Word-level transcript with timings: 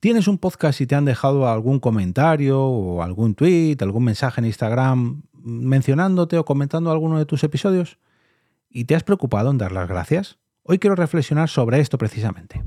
¿Tienes 0.00 0.28
un 0.28 0.38
podcast 0.38 0.80
y 0.80 0.86
te 0.86 0.94
han 0.94 1.04
dejado 1.04 1.46
algún 1.46 1.78
comentario 1.78 2.58
o 2.58 3.02
algún 3.02 3.34
tweet, 3.34 3.76
algún 3.80 4.04
mensaje 4.04 4.40
en 4.40 4.46
Instagram 4.46 5.24
mencionándote 5.34 6.38
o 6.38 6.44
comentando 6.46 6.90
alguno 6.90 7.18
de 7.18 7.26
tus 7.26 7.44
episodios? 7.44 7.98
¿Y 8.70 8.86
te 8.86 8.94
has 8.94 9.04
preocupado 9.04 9.50
en 9.50 9.58
dar 9.58 9.72
las 9.72 9.86
gracias? 9.86 10.38
Hoy 10.62 10.78
quiero 10.78 10.96
reflexionar 10.96 11.50
sobre 11.50 11.80
esto 11.80 11.98
precisamente. 11.98 12.64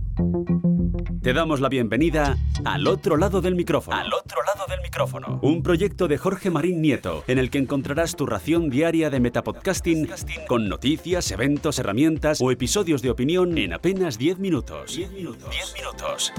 Te 1.24 1.34
damos 1.34 1.60
la 1.60 1.70
bienvenida 1.70 2.38
al 2.66 2.86
otro 2.86 3.18
lado 3.18 3.42
del 3.42 3.56
micrófono. 3.56 3.98
Al 3.98 4.14
otro 4.14 4.38
lado 4.44 4.68
del 4.70 4.82
micrófono. 4.82 5.40
Un 5.42 5.64
proyecto 5.64 6.08
de 6.08 6.20
Jorge 6.20 6.52
Marín 6.52 6.84
Nieto, 6.84 7.24
en 7.26 7.40
el 7.40 7.50
que 7.50 7.58
encontrarás 7.58 8.16
tu 8.16 8.28
ración 8.28 8.70
diaria 8.70 9.10
de 9.10 9.20
metapodcasting 9.20 10.08
con 10.48 10.70
noticias, 10.70 11.32
eventos, 11.32 11.80
herramientas 11.80 12.40
o 12.42 12.52
episodios 12.52 13.02
de 13.02 13.10
opinión 13.10 13.58
en 13.58 13.74
apenas 13.74 14.20
10 14.20 14.38
minutos. 14.38 14.96
10 14.96 15.14
minutos. 15.14 15.50
10 15.50 15.74
minutos. 15.74 16.32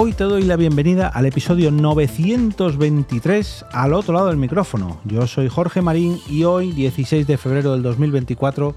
Hoy 0.00 0.12
te 0.12 0.22
doy 0.22 0.44
la 0.44 0.54
bienvenida 0.54 1.08
al 1.08 1.26
episodio 1.26 1.72
923 1.72 3.64
al 3.72 3.92
otro 3.94 4.14
lado 4.14 4.28
del 4.28 4.36
micrófono. 4.36 5.00
Yo 5.02 5.26
soy 5.26 5.48
Jorge 5.48 5.82
Marín 5.82 6.20
y 6.30 6.44
hoy, 6.44 6.70
16 6.70 7.26
de 7.26 7.36
febrero 7.36 7.72
del 7.72 7.82
2024, 7.82 8.76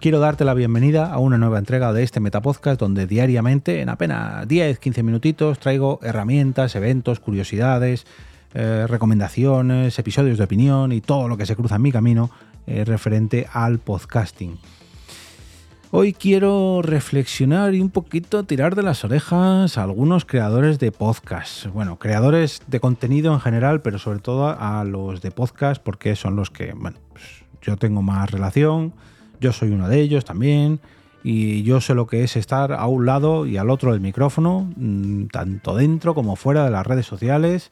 quiero 0.00 0.18
darte 0.18 0.46
la 0.46 0.54
bienvenida 0.54 1.12
a 1.12 1.18
una 1.18 1.36
nueva 1.36 1.58
entrega 1.58 1.92
de 1.92 2.02
este 2.02 2.20
Metapodcast 2.20 2.80
donde 2.80 3.06
diariamente, 3.06 3.82
en 3.82 3.90
apenas 3.90 4.48
10-15 4.48 5.02
minutitos, 5.02 5.58
traigo 5.58 6.00
herramientas, 6.02 6.74
eventos, 6.74 7.20
curiosidades, 7.20 8.06
eh, 8.54 8.86
recomendaciones, 8.88 9.98
episodios 9.98 10.38
de 10.38 10.44
opinión 10.44 10.92
y 10.92 11.02
todo 11.02 11.28
lo 11.28 11.36
que 11.36 11.44
se 11.44 11.54
cruza 11.54 11.76
en 11.76 11.82
mi 11.82 11.92
camino 11.92 12.30
eh, 12.66 12.86
referente 12.86 13.46
al 13.52 13.78
podcasting. 13.78 14.56
Hoy 15.94 16.14
quiero 16.14 16.80
reflexionar 16.80 17.74
y 17.74 17.82
un 17.82 17.90
poquito 17.90 18.44
tirar 18.44 18.74
de 18.74 18.82
las 18.82 19.04
orejas 19.04 19.76
a 19.76 19.82
algunos 19.82 20.24
creadores 20.24 20.78
de 20.78 20.90
podcast. 20.90 21.66
Bueno, 21.66 21.98
creadores 21.98 22.62
de 22.66 22.80
contenido 22.80 23.34
en 23.34 23.40
general, 23.40 23.82
pero 23.82 23.98
sobre 23.98 24.20
todo 24.20 24.56
a 24.58 24.84
los 24.84 25.20
de 25.20 25.30
podcast 25.30 25.82
porque 25.82 26.16
son 26.16 26.34
los 26.34 26.48
que, 26.48 26.72
bueno, 26.72 26.96
pues 27.10 27.44
yo 27.60 27.76
tengo 27.76 28.00
más 28.00 28.30
relación, 28.30 28.94
yo 29.38 29.52
soy 29.52 29.72
uno 29.72 29.86
de 29.86 30.00
ellos 30.00 30.24
también 30.24 30.80
y 31.22 31.62
yo 31.62 31.82
sé 31.82 31.92
lo 31.92 32.06
que 32.06 32.24
es 32.24 32.36
estar 32.36 32.72
a 32.72 32.86
un 32.86 33.04
lado 33.04 33.44
y 33.44 33.58
al 33.58 33.68
otro 33.68 33.92
del 33.92 34.00
micrófono, 34.00 34.72
mm, 34.74 35.26
tanto 35.26 35.76
dentro 35.76 36.14
como 36.14 36.36
fuera 36.36 36.64
de 36.64 36.70
las 36.70 36.86
redes 36.86 37.04
sociales 37.04 37.70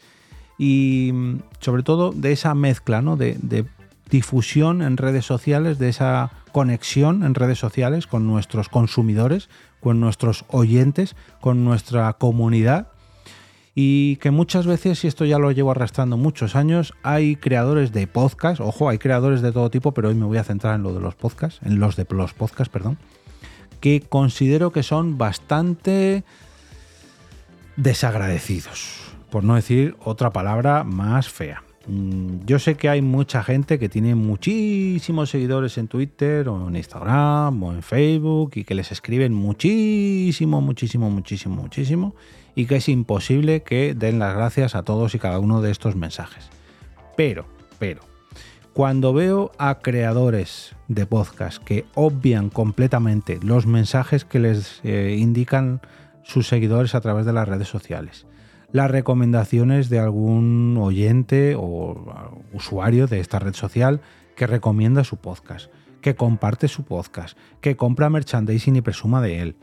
y 0.59 1.11
mm, 1.15 1.39
sobre 1.61 1.83
todo 1.83 2.13
de 2.13 2.33
esa 2.33 2.55
mezcla, 2.55 3.01
¿no? 3.01 3.17
De, 3.17 3.39
de 3.41 3.65
difusión 4.11 4.83
en 4.83 4.99
redes 4.99 5.25
sociales, 5.25 5.79
de 5.79 5.89
esa 5.89 6.33
conexión 6.53 7.23
en 7.23 7.35
redes 7.35 7.59
sociales 7.59 8.07
con 8.07 8.27
nuestros 8.27 8.69
consumidores, 8.69 9.49
con 9.81 10.01
nuestros 10.01 10.45
oyentes, 10.49 11.17
con 11.41 11.65
nuestra 11.65 12.13
comunidad. 12.15 12.89
Y 13.75 14.17
que 14.17 14.31
muchas 14.31 14.67
veces, 14.67 15.05
y 15.05 15.09
esto 15.09 15.25
ya 15.25 15.39
lo 15.39 15.53
llevo 15.53 15.71
arrastrando 15.71 16.17
muchos 16.17 16.57
años, 16.57 16.93
hay 17.03 17.37
creadores 17.37 17.93
de 17.93 18.07
podcast, 18.07 18.61
ojo, 18.61 18.89
hay 18.89 18.99
creadores 18.99 19.43
de 19.43 19.53
todo 19.53 19.71
tipo, 19.71 19.93
pero 19.93 20.09
hoy 20.09 20.15
me 20.15 20.27
voy 20.27 20.39
a 20.39 20.45
centrar 20.45 20.75
en 20.75 20.83
lo 20.83 20.93
de 20.93 21.01
los 21.01 21.15
podcasts, 21.15 21.61
en 21.65 21.79
los 21.79 21.97
de 21.97 22.07
los 22.11 22.35
podcasts, 22.35 22.73
perdón, 22.73 22.99
que 23.81 24.01
considero 24.01 24.73
que 24.73 24.83
son 24.83 25.19
bastante 25.19 26.25
desagradecidos, 27.77 29.15
por 29.31 29.45
no 29.45 29.55
decir 29.55 29.97
otra 30.05 30.31
palabra 30.31 30.85
más 30.85 31.29
fea. 31.29 31.63
Mm, 31.91 32.47
yo 32.47 32.61
sé 32.61 32.77
que 32.77 32.89
hay 32.89 33.03
mucha 33.03 33.43
gente 33.43 33.81
que 33.81 33.89
tiene 33.89 34.15
muchísimos 34.15 35.29
seguidores 35.29 35.77
en 35.77 35.89
Twitter 35.89 36.49
o 36.49 36.69
en 36.69 36.77
Instagram 36.77 37.61
o 37.61 37.73
en 37.73 37.83
Facebook 37.83 38.53
y 38.55 38.63
que 38.63 38.77
les 38.77 38.93
escriben 38.93 39.35
muchísimo, 39.35 40.61
muchísimo, 40.61 41.11
muchísimo, 41.11 41.57
muchísimo 41.57 42.15
y 42.55 42.67
que 42.67 42.77
es 42.77 42.89
imposible 42.89 43.65
que 43.65 43.95
den 43.95 44.21
las 44.21 44.37
gracias 44.37 44.77
a 44.77 44.85
todos 44.85 45.17
y 45.17 45.19
cada 45.19 45.41
uno 45.41 45.63
de 45.63 45.73
estos 45.73 45.97
mensajes. 45.97 46.49
Pero, 47.17 47.47
pero, 47.81 48.03
cuando 48.73 49.13
veo 49.13 49.51
a 49.59 49.81
creadores 49.81 50.77
de 50.87 51.07
podcast 51.07 51.61
que 51.61 51.87
obvian 51.97 52.51
completamente 52.51 53.41
los 53.43 53.67
mensajes 53.67 54.25
que 54.25 54.39
les 54.39 54.81
eh, 54.85 55.17
indican 55.19 55.81
sus 56.23 56.47
seguidores 56.47 56.95
a 56.95 57.01
través 57.01 57.27
de 57.27 57.33
las 57.33 57.49
redes 57.49 57.67
sociales, 57.67 58.27
las 58.73 58.91
recomendaciones 58.91 59.89
de 59.89 59.99
algún 59.99 60.77
oyente 60.81 61.55
o 61.57 62.35
usuario 62.53 63.07
de 63.07 63.21
esta 63.21 63.39
red 63.39 63.55
social 63.55 64.01
que 64.37 64.47
recomienda 64.47 65.05
su 65.05 65.17
podcast, 65.17 65.71
que 66.01 66.15
comparte 66.15 66.69
su 66.69 66.85
podcast, 66.85 67.37
que 67.61 67.77
compra 67.77 68.11
merchandising 68.11 68.77
y 68.77 68.81
presuma 68.81 69.21
de 69.21 69.41
él. 69.41 69.57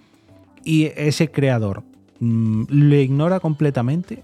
Y 0.64 0.92
ese 0.96 1.32
creador 1.32 1.84
mm, 2.20 2.64
le 2.70 3.02
ignora 3.02 3.40
completamente. 3.40 4.24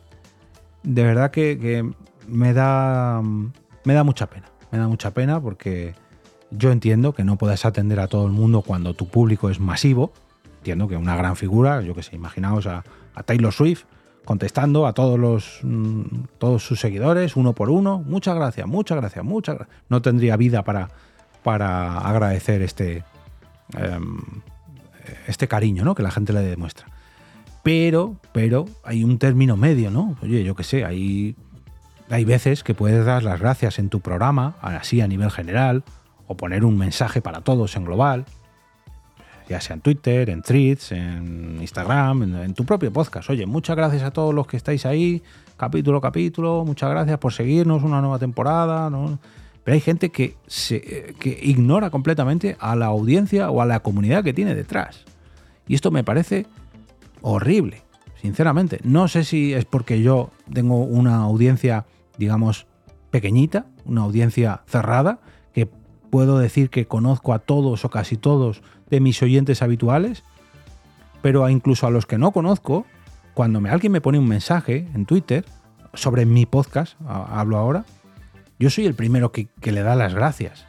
De 0.83 1.03
verdad 1.03 1.31
que, 1.31 1.89
me, 2.27 2.53
da, 2.53 3.21
me 3.85 3.93
da 3.93 4.03
mucha 4.03 4.27
pena. 4.27 4.47
Me 4.71 4.77
da 4.77 4.87
mucha 4.87 5.11
pena 5.11 5.39
porque 5.39 5.95
yo 6.51 6.71
entiendo 6.71 7.13
que 7.13 7.23
no 7.23 7.37
puedes 7.37 7.65
atender 7.65 7.99
a 7.99 8.07
todo 8.07 8.25
el 8.25 8.33
mundo 8.33 8.61
cuando 8.61 8.93
tu 8.93 9.07
público 9.07 9.49
es 9.49 9.59
masivo. 9.59 10.11
Entiendo 10.57 10.87
que 10.87 10.97
una 10.97 11.15
gran 11.15 11.35
figura, 11.35 11.81
yo 11.81 11.95
que 11.95 12.03
sé, 12.03 12.15
imaginaos 12.15 12.67
a, 12.67 12.83
a 13.15 13.23
Taylor 13.23 13.53
Swift, 13.53 13.85
contestando 14.25 14.87
a 14.87 14.93
todos 14.93 15.19
los 15.19 15.59
mm, 15.63 16.01
todos 16.37 16.65
sus 16.65 16.79
seguidores 16.79 17.35
uno 17.35 17.53
por 17.53 17.69
uno. 17.69 18.03
Muchas 18.05 18.35
gracias, 18.35 18.67
muchas 18.67 18.97
gracias, 18.97 19.23
muchas 19.23 19.55
gracias. 19.55 19.77
No 19.89 20.01
tendría 20.01 20.37
vida 20.37 20.63
para, 20.63 20.89
para 21.43 21.99
agradecer 21.99 22.61
este, 22.61 23.03
em, 23.77 24.19
este 25.27 25.47
cariño 25.47 25.83
¿no? 25.83 25.95
que 25.95 26.03
la 26.03 26.11
gente 26.11 26.33
le 26.33 26.41
demuestra. 26.41 26.87
Pero, 27.63 28.17
pero 28.33 28.65
hay 28.83 29.03
un 29.03 29.19
término 29.19 29.55
medio, 29.55 29.89
¿no? 29.89 30.17
Oye, 30.21 30.43
yo 30.43 30.53
qué 30.53 30.63
sé, 30.63 30.83
hay, 30.83 31.37
hay 32.09 32.25
veces 32.25 32.61
que 32.61 32.73
puedes 32.73 33.05
dar 33.05 33.23
las 33.23 33.39
gracias 33.39 33.79
en 33.79 33.87
tu 33.87 34.01
programa, 34.01 34.55
así 34.61 34.99
a 34.99 35.07
nivel 35.07 35.31
general, 35.31 35.83
o 36.27 36.35
poner 36.35 36.65
un 36.65 36.77
mensaje 36.77 37.21
para 37.21 37.39
todos 37.39 37.77
en 37.77 37.85
global 37.85 38.25
ya 39.47 39.61
sea 39.61 39.75
en 39.75 39.81
Twitter, 39.81 40.29
en 40.29 40.41
Threads, 40.41 40.91
en 40.91 41.57
Instagram, 41.61 42.35
en, 42.43 42.53
tu 42.53 42.65
propio 42.65 42.91
podcast. 42.91 43.29
Oye, 43.29 43.45
muchas 43.45 43.75
gracias 43.75 44.03
a 44.03 44.11
todos 44.11 44.33
los 44.33 44.47
que 44.47 44.57
estáis 44.57 44.85
ahí, 44.85 45.21
capítulo 45.57 45.97
a 45.97 46.01
capítulo, 46.01 46.63
muchas 46.65 46.89
gracias 46.89 47.17
por 47.19 47.33
seguirnos, 47.33 47.83
una 47.83 48.01
nueva 48.01 48.19
temporada. 48.19 48.89
Pero 49.63 49.75
hay 49.75 49.81
gente 49.81 50.11
se, 50.47 50.81
que 51.19 51.39
ignora 51.41 51.89
completamente 51.89 52.57
a 52.59 52.75
la 52.75 52.87
audiencia 52.87 53.49
o 53.49 53.61
a 53.61 53.65
la 53.65 53.79
comunidad 53.81 54.23
que 54.23 54.33
tiene 54.33 54.55
detrás. 54.55 55.05
Y 55.67 55.75
esto 55.75 55.91
me 55.91 56.03
parece 56.03 56.45
horrible, 57.21 57.81
sinceramente. 58.21 58.79
No 58.83 59.07
sé 59.07 59.23
si 59.23 59.53
es 59.53 59.65
porque 59.65 60.01
yo 60.01 60.29
tengo 60.51 60.83
una 60.83 61.17
audiencia, 61.17 61.85
digamos, 62.17 62.67
pequeñita, 63.09 63.67
una 63.85 64.01
audiencia 64.01 64.61
cerrada, 64.67 65.19
que 65.53 65.69
puedo 66.09 66.39
decir 66.39 66.69
que 66.69 66.85
conozco 66.85 67.33
a 67.33 67.39
todos 67.39 67.85
o 67.85 67.89
casi 67.89 68.17
todos 68.17 68.61
de 68.93 68.99
mis 68.99 69.23
oyentes 69.23 69.63
habituales, 69.63 70.23
pero 71.23 71.49
incluso 71.49 71.87
a 71.87 71.89
los 71.89 72.05
que 72.05 72.19
no 72.19 72.31
conozco, 72.31 72.85
cuando 73.33 73.59
alguien 73.67 73.91
me 73.91 74.01
pone 74.01 74.19
un 74.19 74.27
mensaje 74.27 74.87
en 74.93 75.07
Twitter 75.07 75.45
sobre 75.95 76.27
mi 76.27 76.45
podcast, 76.45 76.95
hablo 77.07 77.57
ahora, 77.57 77.85
yo 78.59 78.69
soy 78.69 78.85
el 78.85 78.93
primero 78.93 79.31
que, 79.31 79.49
le 79.63 79.81
da 79.81 79.95
las 79.95 80.13
gracias. 80.13 80.65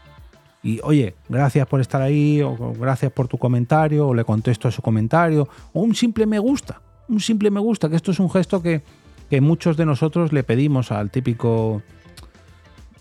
Y 0.62 0.80
oye, 0.84 1.16
gracias 1.28 1.66
por 1.66 1.82
estar 1.82 2.00
ahí, 2.00 2.40
o 2.40 2.72
gracias 2.72 3.12
por 3.12 3.28
tu 3.28 3.36
comentario, 3.36 4.08
o 4.08 4.14
le 4.14 4.24
contesto 4.24 4.68
a 4.68 4.70
su 4.70 4.80
comentario, 4.80 5.46
o 5.74 5.82
un 5.82 5.94
simple 5.94 6.24
me 6.24 6.38
gusta, 6.38 6.80
un 7.08 7.20
simple 7.20 7.50
me 7.50 7.60
gusta, 7.60 7.90
que 7.90 7.96
esto 7.96 8.10
es 8.10 8.20
un 8.20 8.30
gesto 8.30 8.62
que, 8.62 8.80
que 9.28 9.42
muchos 9.42 9.76
de 9.76 9.84
nosotros 9.84 10.32
le 10.32 10.44
pedimos 10.44 10.90
al 10.90 11.10
típico 11.10 11.82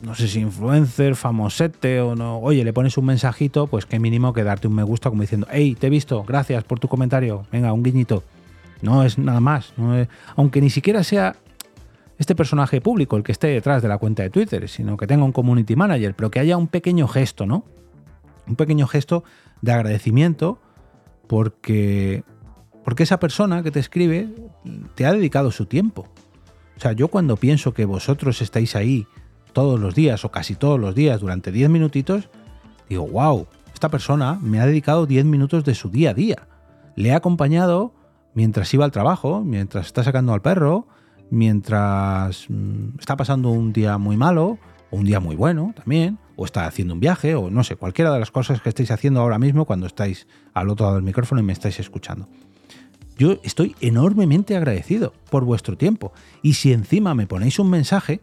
no 0.03 0.15
sé 0.15 0.27
si 0.27 0.39
influencer, 0.39 1.15
famosete 1.15 2.01
o 2.01 2.15
no, 2.15 2.39
oye, 2.39 2.63
le 2.63 2.73
pones 2.73 2.97
un 2.97 3.05
mensajito, 3.05 3.67
pues 3.67 3.85
qué 3.85 3.99
mínimo 3.99 4.33
que 4.33 4.43
darte 4.43 4.67
un 4.67 4.75
me 4.75 4.83
gusta 4.83 5.09
como 5.09 5.21
diciendo, 5.21 5.47
hey, 5.49 5.77
te 5.79 5.87
he 5.87 5.89
visto, 5.89 6.23
gracias 6.23 6.63
por 6.65 6.79
tu 6.79 6.87
comentario, 6.87 7.45
venga, 7.51 7.71
un 7.71 7.83
guiñito. 7.83 8.23
No 8.81 9.03
es 9.03 9.17
nada 9.17 9.39
más, 9.39 9.73
aunque 10.35 10.59
ni 10.59 10.69
siquiera 10.69 11.05
sea 11.05 11.37
este 12.17 12.35
personaje 12.35 12.81
público 12.81 13.15
el 13.15 13.23
que 13.23 13.31
esté 13.31 13.47
detrás 13.47 13.81
de 13.81 13.87
la 13.87 13.97
cuenta 13.97 14.23
de 14.23 14.29
Twitter, 14.29 14.67
sino 14.67 14.97
que 14.97 15.07
tenga 15.07 15.23
un 15.23 15.31
community 15.31 15.77
manager, 15.77 16.13
pero 16.15 16.29
que 16.29 16.39
haya 16.39 16.57
un 16.57 16.67
pequeño 16.67 17.07
gesto, 17.07 17.45
¿no? 17.45 17.63
Un 18.45 18.57
pequeño 18.57 18.85
gesto 18.87 19.23
de 19.61 19.71
agradecimiento 19.71 20.59
porque, 21.27 22.25
porque 22.83 23.03
esa 23.03 23.21
persona 23.21 23.63
que 23.63 23.71
te 23.71 23.79
escribe 23.79 24.27
te 24.95 25.05
ha 25.05 25.13
dedicado 25.13 25.49
su 25.51 25.65
tiempo. 25.65 26.09
O 26.75 26.79
sea, 26.81 26.91
yo 26.91 27.07
cuando 27.07 27.37
pienso 27.37 27.73
que 27.73 27.85
vosotros 27.85 28.41
estáis 28.41 28.75
ahí 28.75 29.07
todos 29.53 29.79
los 29.79 29.95
días 29.95 30.25
o 30.25 30.31
casi 30.31 30.55
todos 30.55 30.79
los 30.79 30.95
días 30.95 31.21
durante 31.21 31.51
10 31.51 31.69
minutitos, 31.69 32.29
digo, 32.89 33.07
wow, 33.07 33.47
esta 33.73 33.89
persona 33.89 34.39
me 34.41 34.59
ha 34.59 34.65
dedicado 34.65 35.05
10 35.05 35.25
minutos 35.25 35.63
de 35.63 35.75
su 35.75 35.89
día 35.89 36.11
a 36.11 36.13
día. 36.13 36.47
Le 36.95 37.09
he 37.09 37.13
acompañado 37.13 37.93
mientras 38.33 38.73
iba 38.73 38.85
al 38.85 38.91
trabajo, 38.91 39.41
mientras 39.41 39.85
está 39.85 40.03
sacando 40.03 40.33
al 40.33 40.41
perro, 40.41 40.87
mientras 41.29 42.47
mm, 42.49 42.99
está 42.99 43.15
pasando 43.15 43.49
un 43.49 43.73
día 43.73 43.97
muy 43.97 44.17
malo, 44.17 44.57
o 44.91 44.97
un 44.97 45.05
día 45.05 45.19
muy 45.19 45.35
bueno 45.35 45.73
también, 45.75 46.19
o 46.35 46.45
está 46.45 46.65
haciendo 46.65 46.93
un 46.93 46.99
viaje, 46.99 47.35
o 47.35 47.49
no 47.49 47.63
sé, 47.63 47.75
cualquiera 47.75 48.11
de 48.13 48.19
las 48.19 48.31
cosas 48.31 48.61
que 48.61 48.69
estáis 48.69 48.91
haciendo 48.91 49.21
ahora 49.21 49.39
mismo 49.39 49.65
cuando 49.65 49.87
estáis 49.87 50.27
al 50.53 50.69
otro 50.69 50.85
lado 50.85 50.95
del 50.95 51.05
micrófono 51.05 51.41
y 51.41 51.43
me 51.43 51.53
estáis 51.53 51.79
escuchando. 51.79 52.27
Yo 53.17 53.37
estoy 53.43 53.75
enormemente 53.79 54.55
agradecido 54.55 55.13
por 55.29 55.45
vuestro 55.45 55.77
tiempo. 55.77 56.13
Y 56.41 56.53
si 56.53 56.73
encima 56.73 57.13
me 57.13 57.27
ponéis 57.27 57.59
un 57.59 57.69
mensaje, 57.69 58.21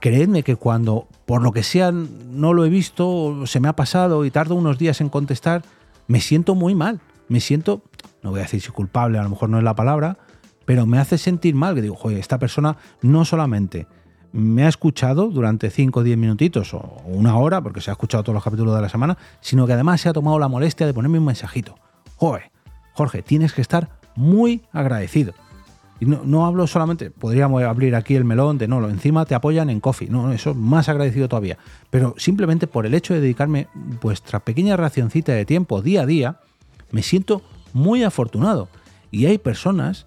creedme 0.00 0.42
que 0.42 0.56
cuando 0.56 1.06
por 1.26 1.42
lo 1.42 1.52
que 1.52 1.62
sea 1.62 1.92
no 1.92 2.52
lo 2.52 2.64
he 2.64 2.68
visto, 2.68 3.46
se 3.46 3.60
me 3.60 3.68
ha 3.68 3.76
pasado 3.76 4.24
y 4.24 4.30
tardo 4.30 4.54
unos 4.54 4.78
días 4.78 5.00
en 5.00 5.08
contestar, 5.08 5.62
me 6.08 6.20
siento 6.20 6.54
muy 6.54 6.74
mal. 6.74 7.00
Me 7.28 7.40
siento, 7.40 7.82
no 8.22 8.30
voy 8.30 8.40
a 8.40 8.42
decir 8.42 8.60
si 8.60 8.70
culpable, 8.70 9.18
a 9.18 9.22
lo 9.22 9.30
mejor 9.30 9.48
no 9.48 9.58
es 9.58 9.64
la 9.64 9.76
palabra, 9.76 10.18
pero 10.64 10.84
me 10.84 10.98
hace 10.98 11.16
sentir 11.16 11.54
mal, 11.54 11.76
que 11.76 11.82
digo, 11.82 11.94
joder, 11.94 12.18
esta 12.18 12.38
persona 12.38 12.76
no 13.02 13.24
solamente 13.24 13.86
me 14.32 14.64
ha 14.64 14.68
escuchado 14.68 15.28
durante 15.28 15.70
5 15.70 16.00
o 16.00 16.02
10 16.02 16.18
minutitos 16.18 16.74
o 16.74 17.02
una 17.04 17.36
hora, 17.36 17.60
porque 17.60 17.80
se 17.80 17.90
ha 17.90 17.92
escuchado 17.92 18.24
todos 18.24 18.34
los 18.34 18.44
capítulos 18.44 18.74
de 18.74 18.82
la 18.82 18.88
semana, 18.88 19.16
sino 19.40 19.66
que 19.66 19.72
además 19.74 20.00
se 20.00 20.08
ha 20.08 20.12
tomado 20.12 20.38
la 20.38 20.48
molestia 20.48 20.86
de 20.86 20.94
ponerme 20.94 21.18
un 21.18 21.24
mensajito. 21.24 21.76
Joder, 22.16 22.50
Jorge, 22.92 23.22
tienes 23.22 23.52
que 23.52 23.60
estar 23.60 23.90
muy 24.16 24.62
agradecido. 24.72 25.34
Y 26.00 26.06
no, 26.06 26.46
hablo 26.46 26.66
solamente, 26.66 27.10
podríamos 27.10 27.62
abrir 27.62 27.94
aquí 27.94 28.14
el 28.14 28.24
melón 28.24 28.56
de 28.56 28.66
no, 28.66 28.88
encima 28.88 29.26
te 29.26 29.34
apoyan 29.34 29.68
en 29.68 29.80
Coffee, 29.80 30.08
no, 30.08 30.32
eso 30.32 30.54
más 30.54 30.88
agradecido 30.88 31.28
todavía. 31.28 31.58
Pero 31.90 32.14
simplemente 32.16 32.66
por 32.66 32.86
el 32.86 32.94
hecho 32.94 33.12
de 33.12 33.20
dedicarme 33.20 33.68
vuestra 34.00 34.40
pequeña 34.40 34.78
racioncita 34.78 35.32
de 35.32 35.44
tiempo 35.44 35.82
día 35.82 36.02
a 36.02 36.06
día, 36.06 36.40
me 36.90 37.02
siento 37.02 37.42
muy 37.74 38.02
afortunado. 38.02 38.68
Y 39.10 39.26
hay 39.26 39.36
personas 39.36 40.06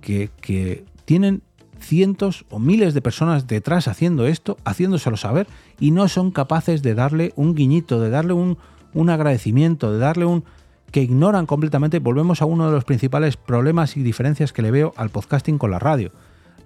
que, 0.00 0.30
que 0.40 0.84
tienen 1.06 1.42
cientos 1.80 2.44
o 2.48 2.60
miles 2.60 2.94
de 2.94 3.02
personas 3.02 3.48
detrás 3.48 3.88
haciendo 3.88 4.26
esto, 4.26 4.56
haciéndoselo 4.64 5.16
saber, 5.16 5.48
y 5.80 5.90
no 5.90 6.06
son 6.06 6.30
capaces 6.30 6.82
de 6.82 6.94
darle 6.94 7.32
un 7.34 7.56
guiñito, 7.56 8.00
de 8.00 8.10
darle 8.10 8.32
un, 8.32 8.58
un 8.94 9.10
agradecimiento, 9.10 9.92
de 9.92 9.98
darle 9.98 10.24
un 10.24 10.44
que 10.92 11.02
ignoran 11.02 11.46
completamente, 11.46 11.98
volvemos 11.98 12.42
a 12.42 12.44
uno 12.44 12.66
de 12.66 12.72
los 12.72 12.84
principales 12.84 13.38
problemas 13.38 13.96
y 13.96 14.02
diferencias 14.02 14.52
que 14.52 14.62
le 14.62 14.70
veo 14.70 14.92
al 14.96 15.08
podcasting 15.08 15.58
con 15.58 15.70
la 15.70 15.78
radio. 15.78 16.12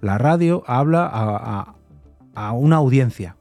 La 0.01 0.17
radio 0.17 0.63
habla 0.67 1.09
a, 2.35 2.51
una 2.51 2.75
audiencia. 2.75 3.35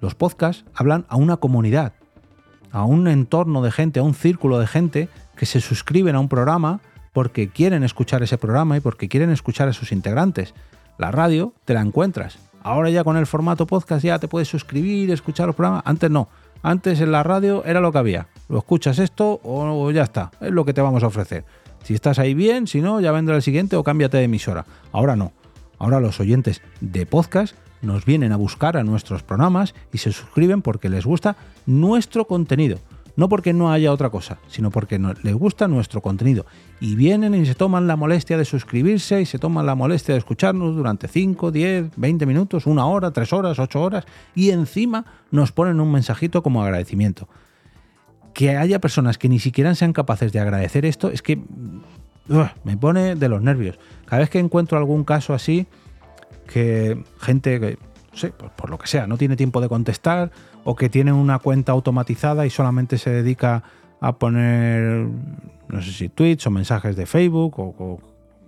Los 0.00 0.14
podcasts 0.14 0.64
hablan 0.74 1.06
a 1.08 1.16
una 1.16 1.38
comunidad, 1.38 1.94
a 2.70 2.84
un 2.84 3.08
entorno 3.08 3.62
de 3.62 3.72
gente, 3.72 3.98
a 3.98 4.04
un 4.04 4.14
círculo 4.14 4.58
de 4.60 4.66
gente 4.66 5.08
que 5.36 5.46
se 5.46 5.60
suscriben 5.60 6.14
a 6.14 6.20
un 6.20 6.28
programa 6.28 6.80
porque 7.12 7.48
quieren 7.48 7.82
escuchar 7.82 8.22
ese 8.22 8.38
programa 8.38 8.76
y 8.76 8.80
porque 8.80 9.08
quieren 9.08 9.30
escuchar 9.30 9.68
a 9.68 9.72
sus 9.72 9.90
integrantes. 9.90 10.54
La 10.98 11.10
radio 11.10 11.54
te 11.64 11.74
la 11.74 11.80
encuentras. 11.80 12.38
Ahora 12.62 12.90
ya 12.90 13.04
con 13.04 13.16
el 13.16 13.26
formato 13.26 13.66
podcast 13.66 14.04
ya 14.04 14.18
te 14.18 14.28
puedes 14.28 14.48
suscribir, 14.48 15.10
escuchar 15.10 15.46
los 15.46 15.56
programas. 15.56 15.82
Antes 15.86 16.10
no. 16.10 16.28
Antes 16.62 17.00
en 17.00 17.12
la 17.12 17.22
radio 17.22 17.64
era 17.64 17.80
lo 17.80 17.92
que 17.92 17.98
había. 17.98 18.28
Lo 18.48 18.58
escuchas 18.58 18.98
esto 18.98 19.40
o 19.42 19.90
ya 19.90 20.02
está. 20.02 20.30
Es 20.40 20.50
lo 20.50 20.64
que 20.64 20.74
te 20.74 20.80
vamos 20.80 21.02
a 21.02 21.06
ofrecer. 21.06 21.44
Si 21.82 21.94
estás 21.94 22.18
ahí 22.18 22.34
bien, 22.34 22.66
si 22.66 22.80
no, 22.80 23.00
ya 23.00 23.12
vendrá 23.12 23.36
el 23.36 23.42
siguiente 23.42 23.76
o 23.76 23.84
cámbiate 23.84 24.18
de 24.18 24.24
emisora. 24.24 24.66
Ahora 24.92 25.16
no. 25.16 25.32
Ahora 25.78 26.00
los 26.00 26.20
oyentes 26.20 26.60
de 26.80 27.06
podcast 27.06 27.56
nos 27.80 28.04
vienen 28.04 28.32
a 28.32 28.36
buscar 28.36 28.76
a 28.76 28.84
nuestros 28.84 29.22
programas 29.22 29.74
y 29.92 29.98
se 29.98 30.12
suscriben 30.12 30.60
porque 30.60 30.90
les 30.90 31.06
gusta 31.06 31.36
nuestro 31.64 32.26
contenido. 32.26 32.78
No 33.16 33.28
porque 33.28 33.52
no 33.52 33.72
haya 33.72 33.92
otra 33.92 34.10
cosa, 34.10 34.38
sino 34.48 34.70
porque 34.70 34.98
les 35.22 35.34
gusta 35.34 35.68
nuestro 35.68 36.00
contenido. 36.00 36.46
Y 36.80 36.94
vienen 36.94 37.34
y 37.34 37.46
se 37.46 37.54
toman 37.54 37.86
la 37.86 37.96
molestia 37.96 38.38
de 38.38 38.44
suscribirse 38.44 39.20
y 39.20 39.26
se 39.26 39.38
toman 39.38 39.66
la 39.66 39.74
molestia 39.74 40.14
de 40.14 40.18
escucharnos 40.18 40.74
durante 40.76 41.08
5, 41.08 41.50
10, 41.50 41.92
20 41.96 42.26
minutos, 42.26 42.66
una 42.66 42.86
hora, 42.86 43.10
tres 43.10 43.32
horas, 43.32 43.58
ocho 43.58 43.82
horas. 43.82 44.04
Y 44.34 44.50
encima 44.50 45.04
nos 45.30 45.52
ponen 45.52 45.80
un 45.80 45.92
mensajito 45.92 46.42
como 46.42 46.62
agradecimiento. 46.62 47.28
Que 48.32 48.56
haya 48.56 48.80
personas 48.80 49.18
que 49.18 49.28
ni 49.28 49.38
siquiera 49.38 49.74
sean 49.74 49.92
capaces 49.92 50.32
de 50.32 50.40
agradecer 50.40 50.86
esto 50.86 51.10
es 51.10 51.22
que 51.22 51.42
me 52.64 52.76
pone 52.76 53.16
de 53.16 53.28
los 53.28 53.42
nervios. 53.42 53.78
Cada 54.06 54.20
vez 54.20 54.30
que 54.30 54.38
encuentro 54.38 54.78
algún 54.78 55.04
caso 55.04 55.34
así, 55.34 55.66
que 56.46 57.02
gente 57.20 57.60
que, 57.60 57.78
no 58.12 58.16
sé, 58.16 58.30
por 58.30 58.70
lo 58.70 58.78
que 58.78 58.86
sea, 58.86 59.06
no 59.06 59.16
tiene 59.16 59.36
tiempo 59.36 59.60
de 59.60 59.68
contestar 59.68 60.30
o 60.64 60.76
que 60.76 60.88
tiene 60.88 61.12
una 61.12 61.38
cuenta 61.38 61.72
automatizada 61.72 62.46
y 62.46 62.50
solamente 62.50 62.98
se 62.98 63.10
dedica 63.10 63.62
a 64.00 64.18
poner, 64.18 65.06
no 65.68 65.82
sé 65.82 65.92
si 65.92 66.08
tweets 66.08 66.46
o 66.46 66.50
mensajes 66.50 66.96
de 66.96 67.06
Facebook 67.06 67.58
o, 67.58 67.98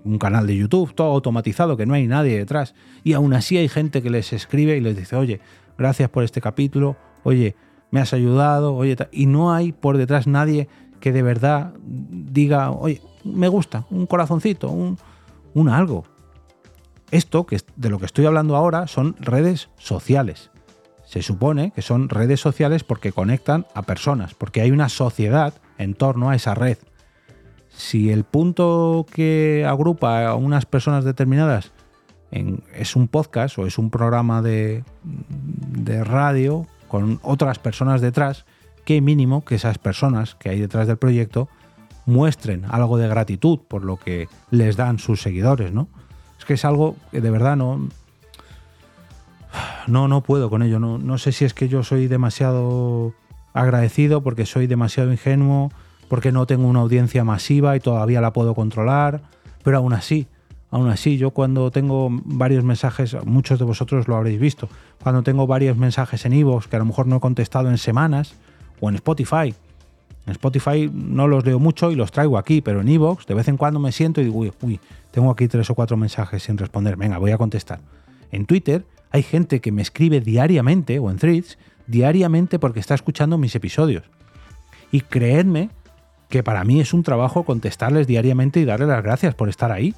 un 0.04 0.18
canal 0.18 0.48
de 0.48 0.56
YouTube, 0.56 0.94
todo 0.94 1.12
automatizado, 1.12 1.76
que 1.76 1.86
no 1.86 1.94
hay 1.94 2.08
nadie 2.08 2.36
detrás. 2.36 2.74
Y 3.04 3.12
aún 3.12 3.34
así 3.34 3.56
hay 3.56 3.68
gente 3.68 4.02
que 4.02 4.10
les 4.10 4.32
escribe 4.32 4.76
y 4.76 4.80
les 4.80 4.96
dice, 4.96 5.14
oye, 5.14 5.40
gracias 5.78 6.10
por 6.10 6.24
este 6.24 6.40
capítulo, 6.40 6.96
oye, 7.22 7.54
me 7.92 8.00
has 8.00 8.12
ayudado, 8.12 8.74
oye, 8.74 8.96
y 9.12 9.26
no 9.26 9.52
hay 9.52 9.70
por 9.70 9.98
detrás 9.98 10.26
nadie 10.26 10.66
que 10.98 11.12
de 11.12 11.22
verdad 11.22 11.74
diga, 11.84 12.72
oye, 12.72 13.00
me 13.22 13.46
gusta, 13.46 13.86
un 13.90 14.06
corazoncito, 14.06 14.70
un, 14.70 14.98
un 15.54 15.68
algo. 15.68 16.02
Esto, 17.12 17.46
que 17.46 17.58
de 17.76 17.88
lo 17.88 18.00
que 18.00 18.06
estoy 18.06 18.26
hablando 18.26 18.56
ahora, 18.56 18.88
son 18.88 19.14
redes 19.20 19.68
sociales 19.76 20.50
se 21.12 21.20
supone 21.20 21.72
que 21.72 21.82
son 21.82 22.08
redes 22.08 22.40
sociales 22.40 22.84
porque 22.84 23.12
conectan 23.12 23.66
a 23.74 23.82
personas, 23.82 24.32
porque 24.32 24.62
hay 24.62 24.70
una 24.70 24.88
sociedad 24.88 25.52
en 25.76 25.92
torno 25.92 26.30
a 26.30 26.36
esa 26.36 26.54
red. 26.54 26.78
Si 27.68 28.10
el 28.10 28.24
punto 28.24 29.04
que 29.12 29.66
agrupa 29.68 30.26
a 30.26 30.36
unas 30.36 30.64
personas 30.64 31.04
determinadas 31.04 31.72
es 32.30 32.96
un 32.96 33.08
podcast 33.08 33.58
o 33.58 33.66
es 33.66 33.76
un 33.76 33.90
programa 33.90 34.40
de, 34.40 34.84
de 35.02 36.02
radio 36.02 36.66
con 36.88 37.20
otras 37.22 37.58
personas 37.58 38.00
detrás, 38.00 38.46
qué 38.86 39.02
mínimo 39.02 39.44
que 39.44 39.56
esas 39.56 39.76
personas 39.76 40.34
que 40.34 40.48
hay 40.48 40.60
detrás 40.60 40.86
del 40.86 40.96
proyecto 40.96 41.46
muestren 42.06 42.64
algo 42.70 42.96
de 42.96 43.08
gratitud 43.08 43.58
por 43.68 43.84
lo 43.84 43.98
que 43.98 44.28
les 44.50 44.78
dan 44.78 44.98
sus 44.98 45.20
seguidores, 45.20 45.74
¿no? 45.74 45.88
Es 46.38 46.46
que 46.46 46.54
es 46.54 46.64
algo 46.64 46.96
que 47.10 47.20
de 47.20 47.30
verdad 47.30 47.56
no, 47.56 47.86
no, 49.86 50.08
no 50.08 50.22
puedo 50.22 50.50
con 50.50 50.62
ello. 50.62 50.78
No, 50.78 50.98
no 50.98 51.18
sé 51.18 51.32
si 51.32 51.44
es 51.44 51.54
que 51.54 51.68
yo 51.68 51.82
soy 51.82 52.08
demasiado 52.08 53.14
agradecido, 53.52 54.22
porque 54.22 54.46
soy 54.46 54.66
demasiado 54.66 55.12
ingenuo, 55.12 55.70
porque 56.08 56.32
no 56.32 56.46
tengo 56.46 56.66
una 56.68 56.80
audiencia 56.80 57.24
masiva 57.24 57.76
y 57.76 57.80
todavía 57.80 58.20
la 58.20 58.32
puedo 58.32 58.54
controlar, 58.54 59.22
pero 59.62 59.78
aún 59.78 59.92
así, 59.92 60.26
aún 60.70 60.88
así, 60.88 61.16
yo 61.16 61.30
cuando 61.30 61.70
tengo 61.70 62.08
varios 62.10 62.64
mensajes, 62.64 63.16
muchos 63.24 63.58
de 63.58 63.64
vosotros 63.64 64.08
lo 64.08 64.16
habréis 64.16 64.40
visto, 64.40 64.68
cuando 65.02 65.22
tengo 65.22 65.46
varios 65.46 65.76
mensajes 65.76 66.24
en 66.26 66.34
Evox 66.34 66.68
que 66.68 66.76
a 66.76 66.80
lo 66.80 66.84
mejor 66.84 67.06
no 67.06 67.16
he 67.16 67.20
contestado 67.20 67.70
en 67.70 67.78
semanas, 67.78 68.34
o 68.80 68.88
en 68.88 68.96
Spotify, 68.96 69.54
en 70.26 70.32
Spotify 70.32 70.90
no 70.92 71.28
los 71.28 71.44
leo 71.46 71.58
mucho 71.58 71.90
y 71.90 71.94
los 71.94 72.12
traigo 72.12 72.36
aquí, 72.36 72.60
pero 72.60 72.80
en 72.80 72.88
Evox 72.88 73.26
de 73.26 73.34
vez 73.34 73.48
en 73.48 73.56
cuando 73.56 73.80
me 73.80 73.90
siento 73.90 74.20
y 74.20 74.24
digo, 74.24 74.38
uy, 74.38 74.52
uy, 74.60 74.80
tengo 75.12 75.30
aquí 75.30 75.48
tres 75.48 75.70
o 75.70 75.74
cuatro 75.74 75.96
mensajes 75.96 76.42
sin 76.42 76.58
responder, 76.58 76.96
venga, 76.96 77.18
voy 77.18 77.30
a 77.30 77.38
contestar. 77.38 77.80
En 78.30 78.46
Twitter 78.46 78.84
hay 79.12 79.22
gente 79.22 79.60
que 79.60 79.72
me 79.72 79.82
escribe 79.82 80.20
diariamente 80.20 80.98
o 80.98 81.10
en 81.10 81.18
threads 81.18 81.58
diariamente 81.86 82.58
porque 82.58 82.80
está 82.80 82.94
escuchando 82.94 83.38
mis 83.38 83.54
episodios. 83.54 84.04
Y 84.90 85.02
creedme 85.02 85.70
que 86.28 86.42
para 86.42 86.64
mí 86.64 86.80
es 86.80 86.94
un 86.94 87.02
trabajo 87.02 87.44
contestarles 87.44 88.06
diariamente 88.06 88.60
y 88.60 88.64
darles 88.64 88.88
las 88.88 89.02
gracias 89.02 89.34
por 89.34 89.48
estar 89.48 89.70
ahí. 89.70 89.94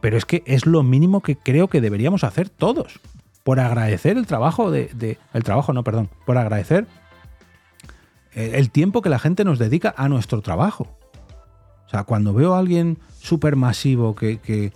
Pero 0.00 0.16
es 0.16 0.24
que 0.24 0.42
es 0.46 0.66
lo 0.66 0.82
mínimo 0.82 1.20
que 1.20 1.36
creo 1.36 1.68
que 1.68 1.80
deberíamos 1.80 2.24
hacer 2.24 2.48
todos. 2.48 3.00
Por 3.44 3.60
agradecer 3.60 4.16
el 4.16 4.26
trabajo 4.26 4.70
de. 4.70 5.18
el 5.32 5.44
trabajo, 5.44 5.72
no, 5.72 5.84
perdón. 5.84 6.10
Por 6.26 6.36
agradecer 6.36 6.86
el 8.32 8.70
tiempo 8.70 9.00
que 9.00 9.08
la 9.08 9.18
gente 9.18 9.44
nos 9.44 9.58
dedica 9.58 9.94
a 9.96 10.08
nuestro 10.08 10.42
trabajo. 10.42 10.88
O 11.86 11.88
sea, 11.88 12.04
cuando 12.04 12.34
veo 12.34 12.54
a 12.54 12.58
alguien 12.58 12.98
súper 13.18 13.56
masivo 13.56 14.14
que, 14.14 14.38
que, 14.38 14.72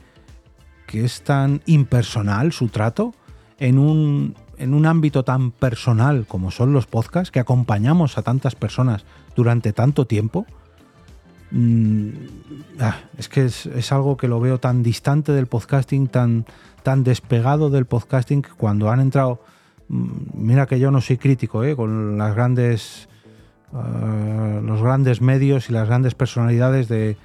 que 0.86 1.04
es 1.04 1.22
tan 1.22 1.60
impersonal 1.66 2.52
su 2.52 2.68
trato, 2.68 3.12
en 3.60 3.78
un, 3.78 4.34
en 4.58 4.74
un 4.74 4.86
ámbito 4.86 5.22
tan 5.22 5.52
personal 5.52 6.26
como 6.26 6.50
son 6.50 6.72
los 6.72 6.86
podcasts, 6.86 7.30
que 7.30 7.38
acompañamos 7.38 8.18
a 8.18 8.22
tantas 8.22 8.56
personas 8.56 9.04
durante 9.36 9.72
tanto 9.72 10.06
tiempo, 10.06 10.46
mm, 11.52 12.08
ah, 12.80 12.96
es 13.16 13.28
que 13.28 13.44
es, 13.44 13.92
algo 13.92 14.16
que 14.16 14.28
lo 14.28 14.40
veo 14.40 14.58
tan 14.58 14.82
distante 14.82 15.32
del 15.32 15.46
podcasting, 15.46 16.08
tan, 16.08 16.46
tan 16.82 17.04
despegado 17.04 17.70
del 17.70 17.84
podcasting, 17.84 18.42
que 18.42 18.50
cuando 18.50 18.90
han 18.90 19.00
entrado, 19.00 19.40
mm, 19.88 20.08
mira 20.34 20.66
que 20.66 20.80
yo 20.80 20.90
no 20.90 21.00
soy 21.00 21.18
crítico, 21.18 21.62
eh, 21.62 21.76
con 21.76 22.18
las 22.18 22.34
grandes... 22.34 23.08
Ah, 23.72 24.60
los 24.64 24.82
grandes 24.82 25.20
medios 25.20 25.70
y 25.70 25.72
las 25.72 25.86
grandes 25.86 26.16
personalidades 26.16 26.88
de, 26.88 27.16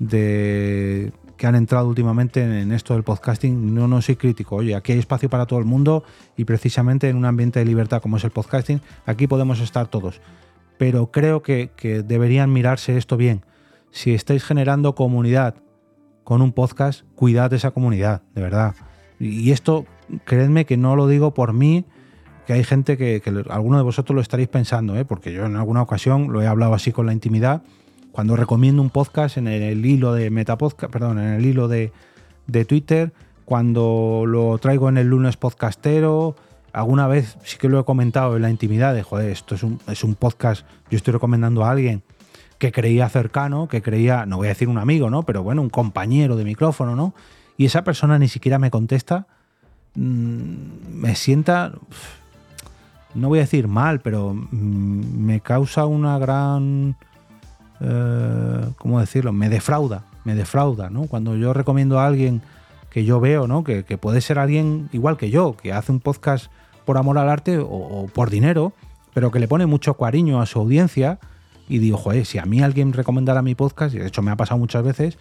de, 0.00 1.12
que 1.42 1.48
han 1.48 1.56
entrado 1.56 1.88
últimamente 1.88 2.40
en 2.40 2.70
esto 2.70 2.94
del 2.94 3.02
podcasting, 3.02 3.74
no, 3.74 3.88
no 3.88 4.00
soy 4.00 4.14
crítico. 4.14 4.54
Oye, 4.54 4.76
aquí 4.76 4.92
hay 4.92 5.00
espacio 5.00 5.28
para 5.28 5.44
todo 5.44 5.58
el 5.58 5.64
mundo 5.64 6.04
y 6.36 6.44
precisamente 6.44 7.08
en 7.08 7.16
un 7.16 7.24
ambiente 7.24 7.58
de 7.58 7.64
libertad 7.64 8.00
como 8.00 8.16
es 8.16 8.22
el 8.22 8.30
podcasting, 8.30 8.80
aquí 9.06 9.26
podemos 9.26 9.58
estar 9.58 9.88
todos. 9.88 10.20
Pero 10.78 11.10
creo 11.10 11.42
que, 11.42 11.72
deberían 12.06 12.52
mirarse 12.52 12.96
esto 12.96 13.16
bien. 13.16 13.44
Si 13.90 14.14
estáis 14.14 14.44
generando 14.44 14.94
comunidad 14.94 15.56
con 16.22 16.42
un 16.42 16.52
podcast, 16.52 17.02
cuidad 17.16 17.52
esa 17.54 17.72
comunidad, 17.72 18.22
de 18.36 18.42
verdad. 18.42 18.76
Y 19.18 19.50
esto, 19.50 19.84
creedme 20.24 20.64
que 20.64 20.76
no 20.76 20.94
lo 20.94 21.08
digo 21.08 21.34
por 21.34 21.52
mí 21.52 21.84
que 22.46 22.52
hay 22.52 22.62
gente 22.62 22.96
que, 22.96 23.20
alguno 23.50 23.78
de 23.78 23.82
vosotros 23.82 24.14
lo 24.14 24.20
estaréis 24.20 24.48
pensando, 24.48 24.96
¿eh? 24.96 25.04
porque 25.04 25.32
yo 25.32 25.46
en 25.46 25.56
alguna 25.56 25.82
ocasión 25.82 26.32
lo 26.32 26.40
he 26.40 26.46
hablado 26.46 26.72
así 26.72 26.92
con 26.92 27.06
la 27.06 27.12
intimidad. 27.12 27.64
Cuando 28.12 28.36
recomiendo 28.36 28.82
un 28.82 28.90
podcast 28.90 29.38
en 29.38 29.48
el, 29.48 29.84
hilo 29.84 30.12
de 30.12 30.30
Metapodcast, 30.30 30.92
perdón, 30.92 31.18
en 31.18 31.32
el 31.32 31.46
hilo 31.46 31.66
de, 31.66 31.92
de 32.46 32.64
Twitter, 32.66 33.12
cuando 33.46 34.24
lo 34.26 34.58
traigo 34.58 34.88
en 34.90 34.98
el 34.98 35.08
lunes 35.08 35.38
podcastero, 35.38 36.36
alguna 36.72 37.06
vez 37.06 37.38
sí 37.42 37.56
que 37.58 37.68
lo 37.68 37.80
he 37.80 37.84
comentado 37.84 38.36
en 38.36 38.42
la 38.42 38.50
intimidad 38.50 38.94
de, 38.94 39.02
joder, 39.02 39.30
esto 39.30 39.54
es 39.54 39.62
un, 39.62 39.80
es 39.88 40.04
un 40.04 40.14
podcast, 40.14 40.66
yo 40.90 40.96
estoy 40.96 41.12
recomendando 41.12 41.64
a 41.64 41.70
alguien 41.70 42.02
que 42.58 42.70
creía 42.70 43.08
cercano, 43.08 43.66
que 43.66 43.82
creía, 43.82 44.24
no 44.26 44.36
voy 44.36 44.46
a 44.46 44.50
decir 44.50 44.68
un 44.68 44.78
amigo, 44.78 45.10
¿no? 45.10 45.24
Pero 45.24 45.42
bueno, 45.42 45.62
un 45.62 45.70
compañero 45.70 46.36
de 46.36 46.44
micrófono, 46.44 46.94
¿no? 46.94 47.14
Y 47.56 47.64
esa 47.64 47.82
persona 47.82 48.18
ni 48.18 48.28
siquiera 48.28 48.58
me 48.58 48.70
contesta, 48.70 49.26
mm, 49.94 50.54
me 50.92 51.14
sienta, 51.16 51.72
no 53.14 53.28
voy 53.28 53.40
a 53.40 53.42
decir 53.42 53.68
mal, 53.68 54.00
pero 54.00 54.34
mm, 54.34 54.46
me 54.52 55.40
causa 55.40 55.86
una 55.86 56.18
gran, 56.18 56.96
eh, 57.82 58.64
¿cómo 58.78 59.00
decirlo? 59.00 59.32
Me 59.32 59.48
defrauda, 59.48 60.04
me 60.24 60.34
defrauda, 60.34 60.88
¿no? 60.88 61.06
Cuando 61.06 61.36
yo 61.36 61.52
recomiendo 61.52 61.98
a 61.98 62.06
alguien 62.06 62.42
que 62.90 63.04
yo 63.04 63.20
veo, 63.20 63.48
¿no? 63.48 63.64
Que, 63.64 63.82
puede 63.98 64.20
ser 64.20 64.38
alguien 64.38 64.88
igual 64.92 65.16
que 65.16 65.30
yo, 65.30 65.56
que 65.56 65.72
hace 65.72 65.90
un 65.90 66.00
podcast 66.00 66.50
por 66.84 66.98
amor 66.98 67.18
al 67.18 67.28
arte 67.28 67.58
o, 67.58 68.08
por 68.12 68.30
dinero, 68.30 68.72
pero 69.14 69.30
que 69.30 69.40
le 69.40 69.48
pone 69.48 69.66
mucho 69.66 69.94
cariño 69.94 70.40
a 70.40 70.46
su 70.46 70.60
audiencia 70.60 71.18
y 71.68 71.78
digo, 71.78 71.96
joder, 71.96 72.26
si 72.26 72.38
a 72.38 72.44
mí 72.44 72.62
alguien 72.62 72.92
recomendara 72.92 73.42
mi 73.42 73.54
podcast, 73.54 73.94
y 73.94 73.98
de 73.98 74.06
hecho 74.06 74.22
me 74.22 74.30
ha 74.30 74.36
pasado 74.36 74.58
muchas 74.58 74.84
veces, 74.84 75.18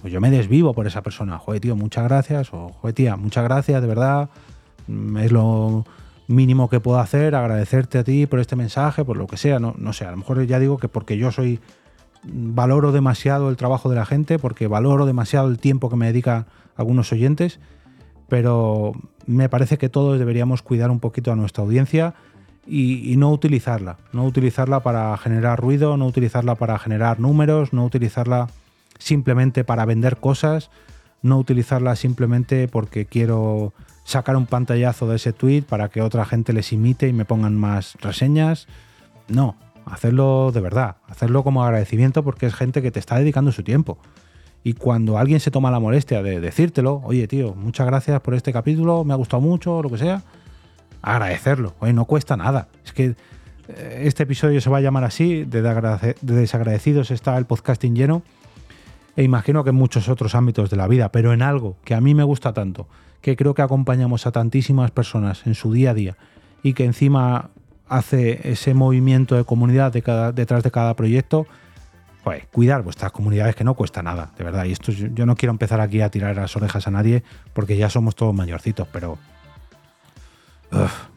pues 0.00 0.12
yo 0.12 0.20
me 0.20 0.30
desvivo 0.30 0.72
por 0.74 0.86
esa 0.86 1.02
persona. 1.02 1.38
Joder, 1.38 1.60
tío, 1.60 1.76
muchas 1.76 2.04
gracias. 2.04 2.54
O, 2.54 2.68
joder, 2.68 2.94
tía, 2.94 3.16
muchas 3.16 3.44
gracias, 3.44 3.82
de 3.82 3.88
verdad. 3.88 4.30
Mm, 4.86 5.16
es 5.18 5.32
lo 5.32 5.84
mínimo 6.28 6.68
que 6.68 6.78
puedo 6.78 7.00
hacer, 7.00 7.34
agradecerte 7.34 7.98
a 7.98 8.04
ti 8.04 8.26
por 8.26 8.38
este 8.38 8.54
mensaje, 8.54 9.04
por 9.04 9.16
lo 9.16 9.26
que 9.26 9.36
sea. 9.36 9.58
No, 9.58 9.74
no 9.76 9.92
sé, 9.92 10.04
a 10.04 10.12
lo 10.12 10.18
mejor 10.18 10.46
ya 10.46 10.60
digo 10.60 10.78
que 10.78 10.88
porque 10.88 11.16
yo 11.16 11.32
soy 11.32 11.58
valoro 12.24 12.92
demasiado 12.92 13.50
el 13.50 13.56
trabajo 13.56 13.88
de 13.88 13.96
la 13.96 14.06
gente, 14.06 14.38
porque 14.38 14.66
valoro 14.66 15.06
demasiado 15.06 15.48
el 15.48 15.58
tiempo 15.58 15.90
que 15.90 15.96
me 15.96 16.06
dedica 16.06 16.46
algunos 16.76 17.12
oyentes, 17.12 17.60
pero 18.28 18.92
me 19.26 19.48
parece 19.48 19.78
que 19.78 19.88
todos 19.88 20.18
deberíamos 20.18 20.62
cuidar 20.62 20.90
un 20.90 21.00
poquito 21.00 21.32
a 21.32 21.36
nuestra 21.36 21.64
audiencia 21.64 22.14
y, 22.66 23.16
no 23.16 23.30
utilizarla. 23.32 23.96
No 24.12 24.24
utilizarla 24.24 24.80
para 24.80 25.16
generar 25.16 25.58
ruido, 25.60 25.96
no 25.96 26.06
utilizarla 26.06 26.54
para 26.54 26.78
generar 26.78 27.18
números, 27.18 27.72
no 27.72 27.84
utilizarla 27.84 28.48
simplemente 28.98 29.64
para 29.64 29.84
vender 29.84 30.18
cosas, 30.18 30.70
no 31.22 31.38
utilizarla 31.38 31.96
simplemente 31.96 32.68
porque 32.68 33.06
quiero 33.06 33.72
sacar 34.04 34.36
un 34.36 34.46
pantallazo 34.46 35.08
de 35.08 35.16
ese 35.16 35.32
tweet 35.32 35.62
para 35.62 35.88
que 35.88 36.02
otra 36.02 36.24
gente 36.24 36.52
les 36.52 36.72
imite 36.72 37.08
y 37.08 37.12
me 37.12 37.24
pongan 37.24 37.56
más 37.56 37.96
reseñas. 38.00 38.66
No, 39.28 39.56
hacerlo 39.92 40.50
de 40.52 40.60
verdad, 40.60 40.96
hacerlo 41.06 41.42
como 41.44 41.64
agradecimiento 41.64 42.22
porque 42.22 42.46
es 42.46 42.54
gente 42.54 42.82
que 42.82 42.90
te 42.90 43.00
está 43.00 43.18
dedicando 43.18 43.52
su 43.52 43.62
tiempo. 43.62 43.98
Y 44.64 44.74
cuando 44.74 45.18
alguien 45.18 45.40
se 45.40 45.50
toma 45.50 45.70
la 45.70 45.80
molestia 45.80 46.22
de 46.22 46.40
decírtelo, 46.40 47.00
oye 47.04 47.28
tío, 47.28 47.54
muchas 47.54 47.86
gracias 47.86 48.20
por 48.20 48.34
este 48.34 48.52
capítulo, 48.52 49.04
me 49.04 49.14
ha 49.14 49.16
gustado 49.16 49.40
mucho, 49.40 49.82
lo 49.82 49.90
que 49.90 49.98
sea, 49.98 50.22
agradecerlo. 51.02 51.74
Oye, 51.80 51.92
no 51.92 52.04
cuesta 52.04 52.36
nada. 52.36 52.68
Es 52.84 52.92
que 52.92 53.14
eh, 53.68 54.02
este 54.04 54.24
episodio 54.24 54.60
se 54.60 54.70
va 54.70 54.78
a 54.78 54.80
llamar 54.80 55.04
así, 55.04 55.44
de, 55.44 55.62
desagradecidos 56.22 57.10
está 57.10 57.36
el 57.38 57.46
podcasting 57.46 57.94
lleno. 57.94 58.22
E 59.16 59.24
imagino 59.24 59.64
que 59.64 59.70
en 59.70 59.76
muchos 59.76 60.08
otros 60.08 60.34
ámbitos 60.34 60.70
de 60.70 60.76
la 60.76 60.86
vida, 60.86 61.10
pero 61.10 61.32
en 61.32 61.42
algo 61.42 61.76
que 61.84 61.94
a 61.94 62.00
mí 62.00 62.14
me 62.14 62.22
gusta 62.22 62.52
tanto, 62.52 62.86
que 63.20 63.36
creo 63.36 63.52
que 63.52 63.62
acompañamos 63.62 64.26
a 64.26 64.32
tantísimas 64.32 64.92
personas 64.92 65.44
en 65.46 65.54
su 65.54 65.72
día 65.72 65.90
a 65.90 65.94
día 65.94 66.16
y 66.62 66.74
que 66.74 66.84
encima 66.84 67.50
hace 67.88 68.50
ese 68.50 68.74
movimiento 68.74 69.34
de 69.36 69.44
comunidad 69.44 69.92
detrás 69.92 70.62
de 70.62 70.70
cada 70.70 70.94
proyecto, 70.94 71.46
pues 72.24 72.46
cuidar 72.52 72.82
vuestras 72.82 73.12
comunidades 73.12 73.56
que 73.56 73.64
no 73.64 73.74
cuesta 73.74 74.02
nada, 74.02 74.32
de 74.36 74.44
verdad. 74.44 74.64
Y 74.64 74.72
esto 74.72 74.92
yo 74.92 75.26
no 75.26 75.36
quiero 75.36 75.52
empezar 75.52 75.80
aquí 75.80 76.00
a 76.00 76.10
tirar 76.10 76.36
las 76.36 76.56
orejas 76.56 76.86
a 76.86 76.90
nadie 76.90 77.22
porque 77.52 77.76
ya 77.76 77.88
somos 77.88 78.14
todos 78.14 78.34
mayorcitos, 78.34 78.86
pero 78.92 79.18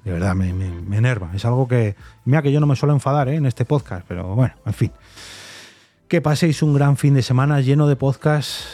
de 0.03 0.11
verdad, 0.11 0.35
me, 0.35 0.49
enerva. 0.97 1.31
Es 1.35 1.45
algo 1.45 1.67
que. 1.67 1.95
Mira 2.25 2.41
que 2.41 2.51
yo 2.51 2.59
no 2.59 2.67
me 2.67 2.75
suelo 2.75 2.93
enfadar 2.93 3.29
¿eh? 3.29 3.35
en 3.35 3.45
este 3.45 3.65
podcast, 3.65 4.05
pero 4.07 4.35
bueno, 4.35 4.53
en 4.65 4.73
fin. 4.73 4.91
Que 6.07 6.21
paséis 6.21 6.61
un 6.61 6.73
gran 6.73 6.97
fin 6.97 7.13
de 7.13 7.21
semana 7.21 7.61
lleno 7.61 7.87
de 7.87 7.95
podcasts. 7.95 8.65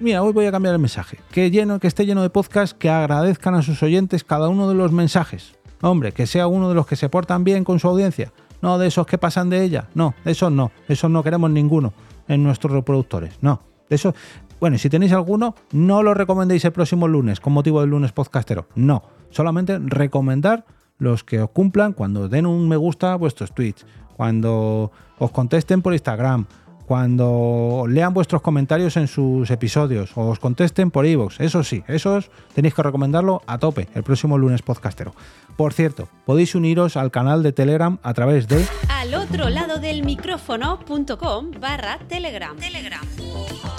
Mira, 0.00 0.22
hoy 0.22 0.32
voy 0.32 0.46
a 0.46 0.52
cambiar 0.52 0.74
el 0.74 0.80
mensaje. 0.80 1.18
Que, 1.30 1.50
lleno, 1.50 1.78
que 1.78 1.86
esté 1.86 2.06
lleno 2.06 2.22
de 2.22 2.30
podcasts 2.30 2.74
que 2.74 2.90
agradezcan 2.90 3.54
a 3.54 3.62
sus 3.62 3.82
oyentes 3.82 4.24
cada 4.24 4.48
uno 4.48 4.68
de 4.68 4.74
los 4.74 4.90
mensajes. 4.90 5.54
Hombre, 5.82 6.12
que 6.12 6.26
sea 6.26 6.46
uno 6.46 6.70
de 6.70 6.74
los 6.74 6.86
que 6.86 6.96
se 6.96 7.10
portan 7.10 7.44
bien 7.44 7.64
con 7.64 7.78
su 7.78 7.88
audiencia. 7.88 8.32
No 8.62 8.78
de 8.78 8.86
esos 8.86 9.06
que 9.06 9.18
pasan 9.18 9.50
de 9.50 9.62
ella. 9.62 9.88
No, 9.94 10.14
de 10.24 10.32
esos 10.32 10.50
no. 10.50 10.70
Esos 10.88 11.10
no 11.10 11.22
queremos 11.22 11.50
ninguno 11.50 11.92
en 12.28 12.42
nuestros 12.42 12.72
reproductores. 12.72 13.34
No. 13.42 13.60
De 13.90 13.96
eso. 13.96 14.14
Bueno, 14.60 14.78
si 14.78 14.88
tenéis 14.88 15.12
alguno, 15.12 15.56
no 15.72 16.02
lo 16.02 16.14
recomendéis 16.14 16.64
el 16.64 16.72
próximo 16.72 17.08
lunes 17.08 17.40
con 17.40 17.52
motivo 17.52 17.80
del 17.80 17.90
lunes 17.90 18.12
podcastero. 18.12 18.66
No 18.76 19.02
solamente 19.32 19.78
recomendar 19.80 20.64
los 20.98 21.24
que 21.24 21.40
os 21.40 21.50
cumplan 21.50 21.94
cuando 21.94 22.28
den 22.28 22.46
un 22.46 22.68
me 22.68 22.76
gusta 22.76 23.12
a 23.12 23.16
vuestros 23.16 23.52
tweets, 23.52 23.84
cuando 24.16 24.92
os 25.18 25.30
contesten 25.32 25.82
por 25.82 25.92
Instagram, 25.94 26.46
cuando 26.86 27.84
lean 27.88 28.14
vuestros 28.14 28.42
comentarios 28.42 28.96
en 28.96 29.08
sus 29.08 29.50
episodios 29.50 30.16
o 30.16 30.28
os 30.28 30.38
contesten 30.38 30.90
por 30.90 31.06
iVoox. 31.06 31.40
Eso 31.40 31.64
sí, 31.64 31.82
esos 31.88 32.30
tenéis 32.54 32.74
que 32.74 32.82
recomendarlo 32.82 33.42
a 33.46 33.58
tope 33.58 33.88
el 33.94 34.02
próximo 34.02 34.38
lunes 34.38 34.62
podcastero. 34.62 35.14
Por 35.56 35.72
cierto, 35.72 36.08
podéis 36.24 36.54
uniros 36.54 36.96
al 36.96 37.10
canal 37.10 37.42
de 37.42 37.52
Telegram 37.52 37.98
a 38.02 38.14
través 38.14 38.48
de 38.48 38.64
al 38.88 39.14
otro 39.14 39.48
lado 39.48 39.78
del 39.78 40.04
micrófono.com 40.04 41.50
barra 41.60 41.98
Telegram. 42.08 42.56
Telegram. 42.56 43.71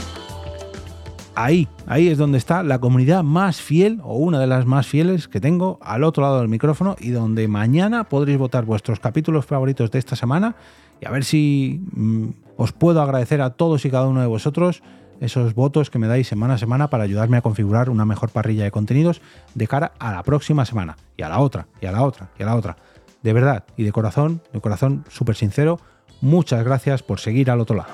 Ahí, 1.35 1.67
ahí 1.87 2.09
es 2.09 2.19
donde 2.19 2.37
está 2.37 2.61
la 2.61 2.79
comunidad 2.79 3.23
más 3.23 3.59
fiel 3.59 3.99
o 4.03 4.17
una 4.17 4.39
de 4.39 4.45
las 4.45 4.67
más 4.67 4.85
fieles 4.85 5.27
que 5.27 5.41
tengo 5.41 5.79
al 5.81 6.03
otro 6.03 6.21
lado 6.21 6.39
del 6.39 6.47
micrófono 6.47 6.95
y 6.99 7.09
donde 7.09 7.47
mañana 7.47 8.03
podréis 8.03 8.37
votar 8.37 8.65
vuestros 8.65 8.99
capítulos 8.99 9.45
favoritos 9.45 9.89
de 9.89 9.97
esta 9.97 10.15
semana 10.15 10.55
y 11.01 11.07
a 11.07 11.11
ver 11.11 11.23
si 11.23 11.81
mm, 11.91 12.27
os 12.57 12.71
puedo 12.71 13.01
agradecer 13.01 13.41
a 13.41 13.49
todos 13.51 13.83
y 13.85 13.89
cada 13.89 14.07
uno 14.07 14.21
de 14.21 14.27
vosotros 14.27 14.83
esos 15.21 15.55
votos 15.55 15.89
que 15.89 15.97
me 15.97 16.07
dais 16.07 16.27
semana 16.27 16.55
a 16.55 16.57
semana 16.57 16.89
para 16.89 17.03
ayudarme 17.03 17.37
a 17.37 17.41
configurar 17.41 17.89
una 17.89 18.05
mejor 18.05 18.29
parrilla 18.29 18.65
de 18.65 18.71
contenidos 18.71 19.21
de 19.55 19.67
cara 19.67 19.93
a 19.97 20.11
la 20.11 20.21
próxima 20.21 20.65
semana 20.65 20.97
y 21.17 21.23
a 21.23 21.29
la 21.29 21.39
otra 21.39 21.67
y 21.81 21.87
a 21.87 21.91
la 21.91 22.03
otra 22.03 22.29
y 22.37 22.43
a 22.43 22.45
la 22.45 22.55
otra. 22.55 22.77
De 23.23 23.33
verdad 23.33 23.63
y 23.75 23.83
de 23.83 23.91
corazón, 23.91 24.41
de 24.51 24.61
corazón 24.61 25.03
súper 25.09 25.35
sincero, 25.35 25.79
muchas 26.21 26.63
gracias 26.63 27.01
por 27.01 27.19
seguir 27.19 27.49
al 27.49 27.61
otro 27.61 27.75
lado. 27.77 27.93